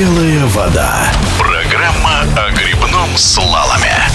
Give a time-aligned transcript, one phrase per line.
[0.00, 1.12] Белая вода.
[1.38, 4.08] Программа о грибном слаломе.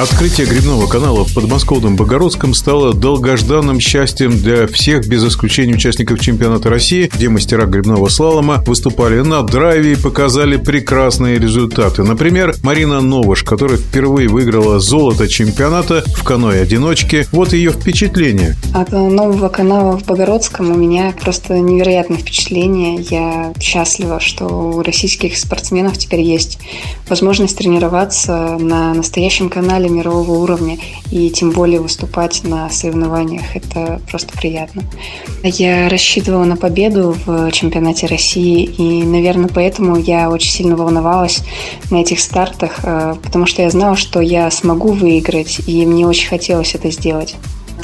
[0.00, 6.70] Открытие грибного канала в подмосковном Богородском стало долгожданным счастьем для всех, без исключения участников чемпионата
[6.70, 12.02] России, где мастера грибного слалома выступали на драйве и показали прекрасные результаты.
[12.02, 17.26] Например, Марина Новыш, которая впервые выиграла золото чемпионата в каноэ-одиночке.
[17.30, 18.56] Вот ее впечатление.
[18.74, 23.04] От нового канала в Богородском у меня просто невероятное впечатление.
[23.10, 26.58] Я счастлива, что у российских спортсменов теперь есть
[27.06, 30.78] возможность тренироваться на настоящем канале мирового уровня
[31.10, 33.54] и тем более выступать на соревнованиях.
[33.54, 34.82] Это просто приятно.
[35.42, 41.42] Я рассчитывала на победу в чемпионате России и, наверное, поэтому я очень сильно волновалась
[41.90, 46.28] на этих стартах, э, потому что я знала, что я смогу выиграть, и мне очень
[46.28, 47.36] хотелось это сделать.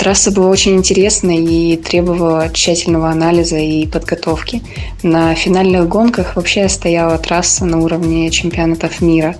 [0.07, 4.63] Трасса была очень интересной и требовала тщательного анализа и подготовки.
[5.03, 9.35] На финальных гонках вообще стояла трасса на уровне чемпионатов мира.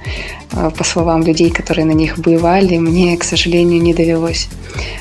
[0.51, 4.49] А, по словам людей, которые на них бывали, мне, к сожалению, не довелось.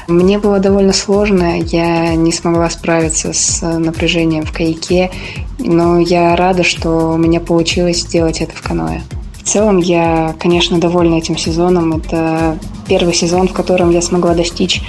[0.08, 5.09] Мне было довольно сложно, я не смогла справиться с напряжением в каяке,
[5.58, 9.02] но я рада, что у меня получилось сделать это в каноэ.
[9.45, 11.97] В целом я, конечно, довольна этим сезоном.
[11.97, 14.81] Это первый сезон, в котором я смогла достичь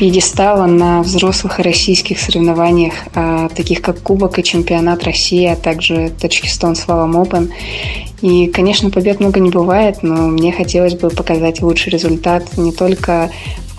[0.00, 6.74] пьедестала на взрослых российских соревнованиях, а, таких как Кубок и Чемпионат России, а также Таджикистан
[6.74, 7.50] Слалом Open.
[8.22, 13.30] И, конечно, побед много не бывает, но мне хотелось бы показать лучший результат не только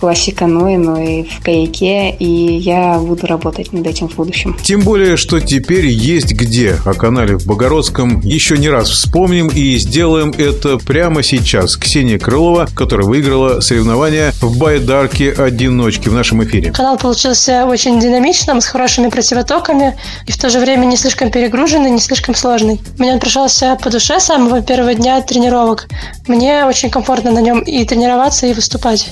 [0.01, 4.57] классе каноэ, но и в каяке, и я буду работать над этим в будущем.
[4.63, 6.75] Тем более, что теперь есть где.
[6.85, 11.77] О канале в Богородском еще не раз вспомним и сделаем это прямо сейчас.
[11.77, 16.71] Ксения Крылова, которая выиграла соревнования в байдарке одиночки в нашем эфире.
[16.71, 21.91] Канал получился очень динамичным, с хорошими противотоками и в то же время не слишком перегруженный,
[21.91, 22.81] не слишком сложный.
[22.97, 25.89] Мне он пришелся по душе с самого первого дня тренировок.
[26.25, 29.09] Мне очень комфортно на нем и тренироваться, и выступать.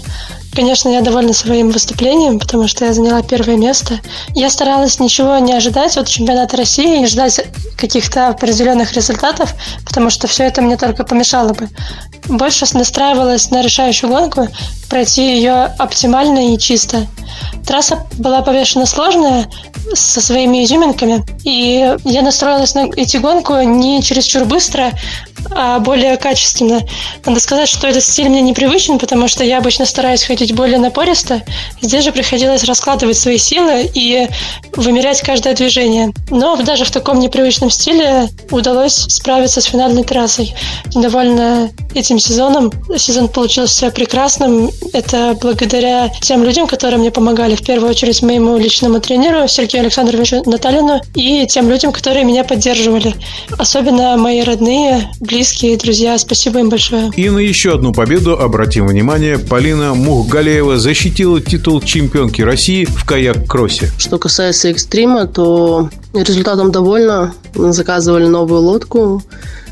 [0.53, 3.99] Конечно, я довольна своим выступлением, потому что я заняла первое место.
[4.33, 7.41] Я старалась ничего не ожидать от чемпионата России и ждать
[7.77, 9.53] каких-то определенных результатов,
[9.85, 11.69] потому что все это мне только помешало бы.
[12.25, 14.47] Больше настраивалась на решающую гонку,
[14.89, 17.07] пройти ее оптимально и чисто.
[17.65, 19.47] Трасса была повешена сложная,
[19.93, 24.91] со своими изюминками, и я настроилась на эти гонку не чересчур быстро,
[25.51, 26.81] а более качественно.
[27.25, 31.41] Надо сказать, что этот стиль мне непривычен, потому что я обычно стараюсь ходить более напористо.
[31.81, 34.27] Здесь же приходилось раскладывать свои силы и
[34.75, 36.11] вымерять каждое движение.
[36.29, 40.53] Но даже в таком непривычном стиле удалось справиться с финальной трассой.
[40.93, 42.71] Довольно этим сезоном.
[42.97, 44.69] Сезон получился прекрасным.
[44.93, 47.55] Это благодаря тем людям, которые мне помогали.
[47.55, 53.15] В первую очередь моему личному тренеру Сергею Александровичу Наталину и тем людям, которые меня поддерживали.
[53.57, 56.17] Особенно мои родные, близкие, друзья.
[56.17, 57.11] Спасибо им большое.
[57.15, 59.39] И на еще одну победу обратим внимание.
[59.39, 59.93] Полина
[60.29, 63.89] Мухгалеева защитила титул чемпионки России в каяк-кроссе.
[63.97, 67.33] Что касается экстрима, то результатом довольна.
[67.55, 69.23] Заказывали новую лодку.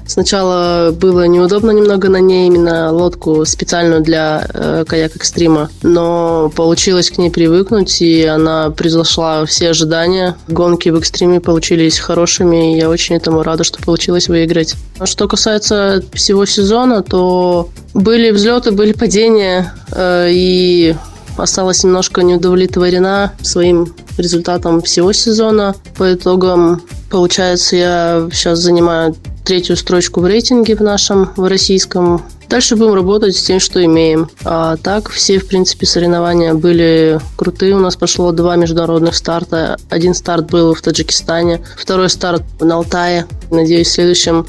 [0.07, 7.17] Сначала было неудобно немного на ней, именно лодку специальную для э, каяк-экстрима, но получилось к
[7.17, 10.35] ней привыкнуть, и она превзошла все ожидания.
[10.47, 14.75] Гонки в экстриме получились хорошими, и я очень этому рада, что получилось выиграть.
[14.97, 20.95] А что касается всего сезона, то были взлеты, были падения, э, и
[21.37, 25.75] осталась немножко неудовлетворена своим результатом всего сезона.
[25.97, 29.15] По итогам, получается, я сейчас занимаю
[29.47, 32.21] третью строчку в рейтинге в нашем, в российском.
[32.49, 34.29] Дальше будем работать с тем, что имеем.
[34.43, 37.75] А так, все, в принципе, соревнования были крутые.
[37.75, 39.77] У нас прошло два международных старта.
[39.89, 43.25] Один старт был в Таджикистане, второй старт на Алтае.
[43.49, 44.47] Надеюсь, в следующем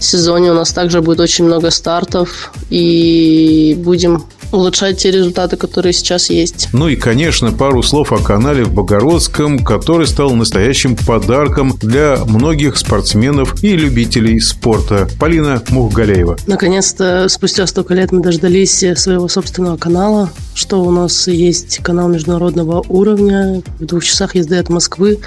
[0.00, 2.52] сезоне у нас также будет очень много стартов.
[2.70, 6.68] И будем улучшать те результаты, которые сейчас есть.
[6.72, 12.76] Ну и, конечно, пару слов о канале в Богородском, который стал настоящим подарком для многих
[12.76, 15.08] спортсменов и любителей спорта.
[15.18, 16.38] Полина Мухгалеева.
[16.46, 22.84] Наконец-то, спустя столько лет мы дождались своего собственного канала, что у нас есть канал международного
[22.88, 25.18] уровня в двух часах езды от Москвы.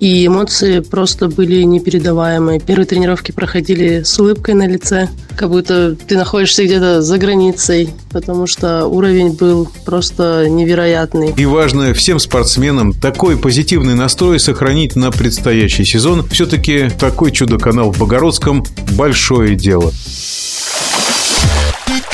[0.00, 2.60] И эмоции просто были непередаваемые.
[2.60, 8.46] Первые тренировки проходили с улыбкой на лице, как будто ты находишься где-то за границей, потому
[8.46, 11.32] что уровень был просто невероятный.
[11.36, 16.26] И важно всем спортсменам такой позитивный настрой сохранить на предстоящий сезон.
[16.28, 18.64] Все-таки такой чудо-канал в Богородском–
[18.96, 19.92] большое дело.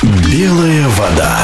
[0.03, 1.38] Белая вода.